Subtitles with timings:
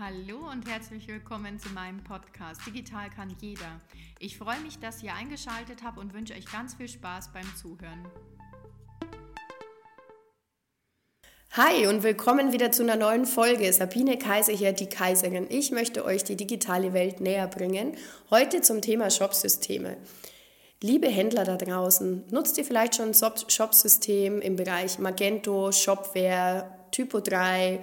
[0.00, 3.80] Hallo und herzlich willkommen zu meinem Podcast Digital kann jeder.
[4.20, 8.06] Ich freue mich, dass ihr eingeschaltet habt und wünsche euch ganz viel Spaß beim Zuhören.
[11.50, 13.72] Hi und willkommen wieder zu einer neuen Folge.
[13.72, 15.48] Sabine Kaiser hier, die Kaiserin.
[15.50, 17.96] Ich möchte euch die digitale Welt näher bringen.
[18.30, 19.96] Heute zum Thema Shopsysteme.
[20.80, 27.20] Liebe Händler da draußen, nutzt ihr vielleicht schon ein Shopsystem im Bereich Magento, Shopware, Typo
[27.20, 27.80] 3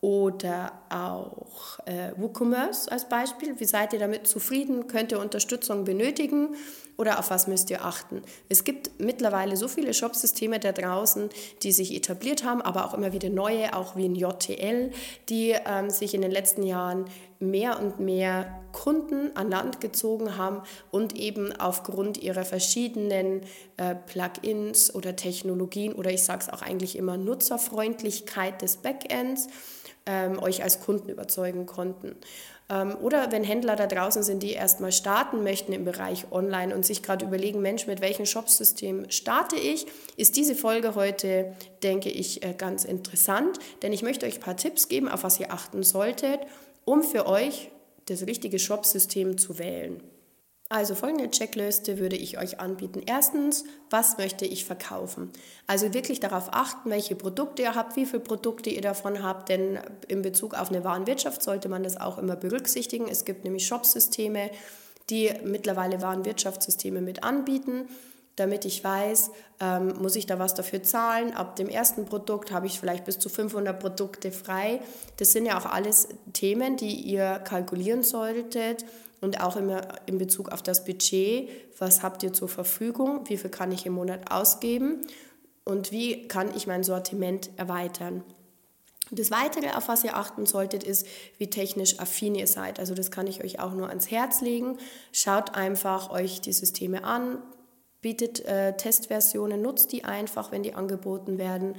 [0.00, 3.58] oder auch äh, WooCommerce als Beispiel.
[3.58, 4.86] Wie seid ihr damit zufrieden?
[4.86, 6.54] Könnt ihr Unterstützung benötigen
[6.96, 8.22] oder auf was müsst ihr achten?
[8.48, 11.30] Es gibt mittlerweile so viele Shopsysteme da draußen,
[11.62, 14.92] die sich etabliert haben, aber auch immer wieder neue, auch wie ein JTL,
[15.28, 17.06] die ähm, sich in den letzten Jahren
[17.40, 23.42] mehr und mehr Kunden an Land gezogen haben und eben aufgrund ihrer verschiedenen
[23.76, 29.48] äh, Plugins oder Technologien oder ich sage es auch eigentlich immer Nutzerfreundlichkeit des Backends
[30.08, 32.16] ähm, euch als Kunden überzeugen konnten.
[32.70, 36.84] Ähm, oder wenn Händler da draußen sind, die erstmal starten möchten im Bereich Online und
[36.84, 42.42] sich gerade überlegen, Mensch, mit welchem Shopsystem starte ich, ist diese Folge heute, denke ich,
[42.42, 45.82] äh, ganz interessant, denn ich möchte euch ein paar Tipps geben, auf was ihr achten
[45.82, 46.40] solltet,
[46.84, 47.70] um für euch
[48.06, 50.02] das richtige Shopsystem zu wählen.
[50.70, 53.00] Also folgende Checkliste würde ich euch anbieten.
[53.06, 55.30] Erstens, was möchte ich verkaufen?
[55.66, 59.78] Also wirklich darauf achten, welche Produkte ihr habt, wie viele Produkte ihr davon habt, denn
[60.08, 63.08] in Bezug auf eine Warenwirtschaft sollte man das auch immer berücksichtigen.
[63.08, 64.50] Es gibt nämlich Shopsysteme,
[65.08, 67.88] die mittlerweile Warenwirtschaftssysteme mit anbieten.
[68.38, 71.34] Damit ich weiß, ähm, muss ich da was dafür zahlen.
[71.34, 74.80] Ab dem ersten Produkt habe ich vielleicht bis zu 500 Produkte frei.
[75.16, 78.84] Das sind ja auch alles Themen, die ihr kalkulieren solltet
[79.20, 83.50] und auch immer in Bezug auf das Budget, was habt ihr zur Verfügung, wie viel
[83.50, 85.04] kann ich im Monat ausgeben
[85.64, 88.22] und wie kann ich mein Sortiment erweitern.
[89.10, 91.06] Das Weitere, auf was ihr achten solltet, ist,
[91.38, 92.78] wie technisch affin ihr seid.
[92.78, 94.76] Also das kann ich euch auch nur ans Herz legen.
[95.12, 97.38] Schaut einfach euch die Systeme an,
[98.00, 101.74] bietet äh, Testversionen, nutzt die einfach, wenn die angeboten werden.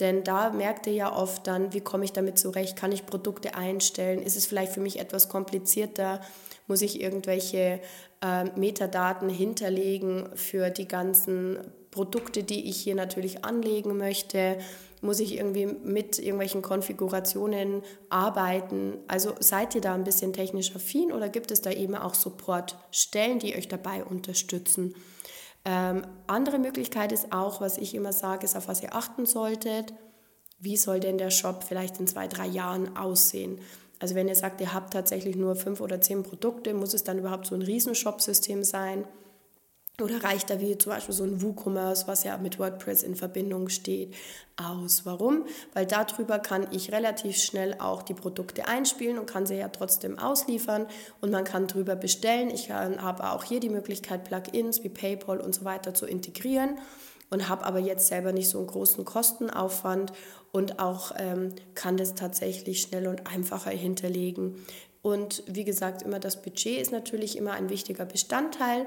[0.00, 3.54] Denn da merkt ihr ja oft dann, wie komme ich damit zurecht, kann ich Produkte
[3.54, 6.20] einstellen, ist es vielleicht für mich etwas komplizierter,
[6.66, 7.80] muss ich irgendwelche
[8.22, 11.58] äh, Metadaten hinterlegen für die ganzen
[11.90, 14.58] Produkte, die ich hier natürlich anlegen möchte?
[15.00, 18.98] Muss ich irgendwie mit irgendwelchen Konfigurationen arbeiten?
[19.08, 23.40] Also seid ihr da ein bisschen technisch affin oder gibt es da eben auch Supportstellen,
[23.40, 24.94] die euch dabei unterstützen?
[25.64, 29.94] Ähm, andere Möglichkeit ist auch, was ich immer sage, ist, auf was ihr achten solltet.
[30.58, 33.60] Wie soll denn der Shop vielleicht in zwei, drei Jahren aussehen?
[34.00, 37.18] Also wenn ihr sagt, ihr habt tatsächlich nur fünf oder zehn Produkte, muss es dann
[37.18, 39.04] überhaupt so ein Riesenshop-System sein?
[40.00, 43.68] Oder reicht da wie zum Beispiel so ein WooCommerce, was ja mit WordPress in Verbindung
[43.68, 44.14] steht,
[44.56, 45.04] aus?
[45.04, 45.44] Warum?
[45.74, 50.18] Weil darüber kann ich relativ schnell auch die Produkte einspielen und kann sie ja trotzdem
[50.18, 50.86] ausliefern
[51.20, 52.50] und man kann drüber bestellen.
[52.50, 56.78] Ich habe auch hier die Möglichkeit, Plugins wie PayPal und so weiter zu integrieren
[57.28, 60.12] und habe aber jetzt selber nicht so einen großen Kostenaufwand
[60.52, 64.64] und auch ähm, kann das tatsächlich schnell und einfacher hinterlegen.
[65.02, 68.86] Und wie gesagt, immer das Budget ist natürlich immer ein wichtiger Bestandteil.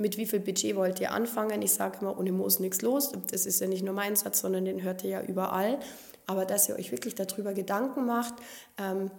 [0.00, 1.60] Mit wie viel Budget wollt ihr anfangen?
[1.60, 3.12] Ich sage immer, ohne Moos nichts los.
[3.30, 5.78] Das ist ja nicht nur mein Satz, sondern den hört ihr ja überall.
[6.26, 8.32] Aber dass ihr euch wirklich darüber Gedanken macht,
[8.78, 9.10] ähm,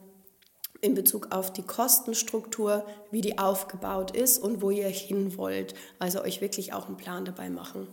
[0.82, 5.76] in Bezug auf die Kostenstruktur, wie die aufgebaut ist und wo ihr hin wollt.
[6.00, 7.88] Also euch wirklich auch einen Plan dabei machen.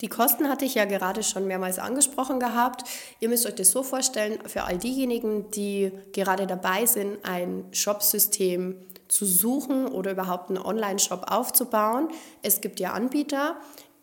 [0.00, 2.82] Die Kosten hatte ich ja gerade schon mehrmals angesprochen gehabt.
[3.20, 8.84] Ihr müsst euch das so vorstellen, für all diejenigen, die gerade dabei sind, ein Shopsystem
[9.12, 12.08] zu suchen oder überhaupt einen Online-Shop aufzubauen.
[12.40, 13.56] Es gibt ja Anbieter,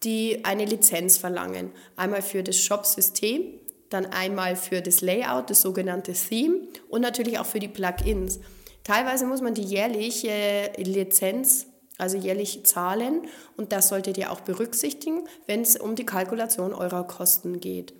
[0.04, 1.72] die eine Lizenz verlangen.
[1.96, 3.42] Einmal für das Shopsystem,
[3.90, 6.60] dann einmal für das Layout, das sogenannte Theme
[6.90, 8.40] und natürlich auch für die Plugins.
[8.84, 11.66] Teilweise muss man die jährliche Lizenz
[11.98, 13.24] also jährlich zahlen
[13.58, 17.94] und das solltet ihr auch berücksichtigen, wenn es um die Kalkulation eurer Kosten geht.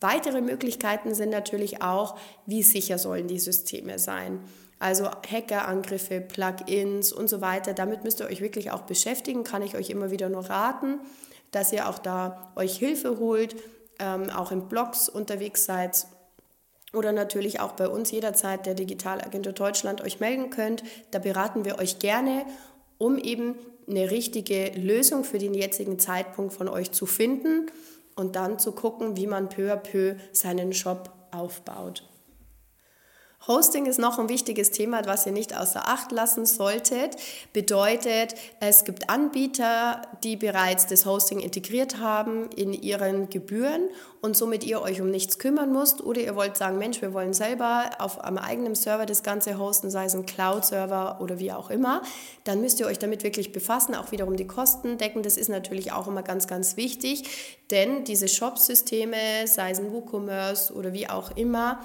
[0.00, 2.16] Weitere Möglichkeiten sind natürlich auch,
[2.46, 4.38] wie sicher sollen die Systeme sein.
[4.78, 7.74] Also Hackerangriffe, Plugins und so weiter.
[7.74, 9.44] Damit müsst ihr euch wirklich auch beschäftigen.
[9.44, 11.00] Kann ich euch immer wieder nur raten,
[11.50, 13.56] dass ihr auch da euch Hilfe holt,
[13.98, 16.06] ähm, auch in Blogs unterwegs seid
[16.92, 20.82] oder natürlich auch bei uns jederzeit der Digitalagentur Deutschland euch melden könnt.
[21.10, 22.44] Da beraten wir euch gerne
[22.98, 23.56] um eben
[23.88, 27.70] eine richtige Lösung für den jetzigen Zeitpunkt von euch zu finden
[28.14, 32.04] und dann zu gucken, wie man peu à peu seinen Shop aufbaut.
[33.46, 37.16] Hosting ist noch ein wichtiges Thema, was ihr nicht außer Acht lassen solltet.
[37.52, 43.88] Bedeutet, es gibt Anbieter, die bereits das Hosting integriert haben in ihren Gebühren
[44.22, 46.02] und somit ihr euch um nichts kümmern müsst.
[46.02, 49.90] Oder ihr wollt sagen, Mensch, wir wollen selber auf einem eigenen Server das Ganze hosten,
[49.90, 52.00] sei es ein Cloud-Server oder wie auch immer.
[52.44, 55.22] Dann müsst ihr euch damit wirklich befassen, auch wiederum die Kosten decken.
[55.22, 60.72] Das ist natürlich auch immer ganz, ganz wichtig, denn diese Shop-Systeme, sei es ein WooCommerce
[60.72, 61.80] oder wie auch immer,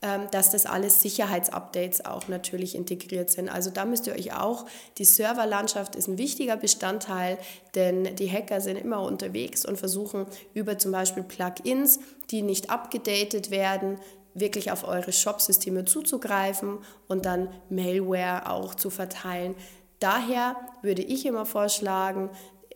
[0.00, 3.48] dass das alles Sicherheitsupdates auch natürlich integriert sind.
[3.48, 4.66] Also da müsst ihr euch auch,
[4.98, 7.38] die Serverlandschaft ist ein wichtiger Bestandteil,
[7.74, 11.98] denn die Hacker sind immer unterwegs und versuchen über zum Beispiel Plugins,
[12.30, 13.98] die nicht abgedatet werden,
[14.34, 16.78] wirklich auf eure Shop-Systeme zuzugreifen
[17.08, 19.54] und dann Malware auch zu verteilen.
[19.98, 22.28] Daher würde ich immer vorschlagen,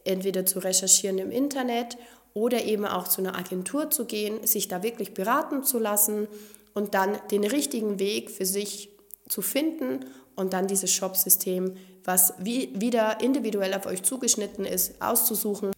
[0.04, 1.98] entweder zu recherchieren im Internet
[2.32, 6.28] oder eben auch zu einer Agentur zu gehen, sich da wirklich beraten zu lassen
[6.74, 8.90] und dann den richtigen Weg für sich
[9.28, 10.06] zu finden
[10.36, 15.72] und dann dieses Shop-System, was wie, wieder individuell auf euch zugeschnitten ist, auszusuchen.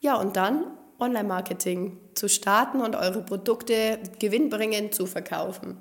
[0.00, 0.66] Ja, und dann
[1.00, 5.76] Online-Marketing zu starten und eure Produkte gewinnbringend zu verkaufen.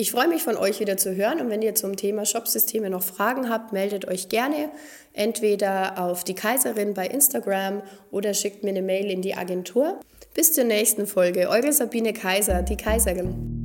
[0.00, 3.02] Ich freue mich von euch wieder zu hören und wenn ihr zum Thema Shopsysteme noch
[3.02, 4.70] Fragen habt, meldet euch gerne
[5.12, 7.82] entweder auf die Kaiserin bei Instagram
[8.12, 9.98] oder schickt mir eine Mail in die Agentur.
[10.34, 11.48] Bis zur nächsten Folge.
[11.48, 13.57] Eure Sabine Kaiser, die Kaiserin.